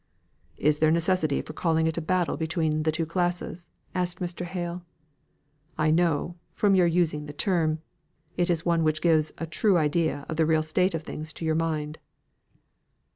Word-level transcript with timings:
"Is 0.57 0.79
there 0.79 0.89
necessity 0.89 1.43
for 1.43 1.53
calling 1.53 1.85
it 1.85 1.95
a 1.95 2.01
battle 2.01 2.35
between 2.35 2.81
the 2.81 2.91
two 2.91 3.05
classes?" 3.05 3.69
asked 3.93 4.17
Mr. 4.19 4.45
Hale. 4.45 4.83
"I 5.77 5.91
know, 5.91 6.37
from 6.55 6.73
your 6.73 6.87
using 6.87 7.27
the 7.27 7.33
term, 7.33 7.83
it 8.35 8.49
is 8.49 8.65
one 8.65 8.83
which 8.83 8.99
gives 8.99 9.31
a 9.37 9.45
true 9.45 9.77
idea 9.77 10.25
of 10.27 10.37
the 10.37 10.45
real 10.47 10.63
state 10.63 10.95
of 10.95 11.03
things 11.03 11.31
to 11.33 11.45
your 11.45 11.53
mind." 11.53 11.99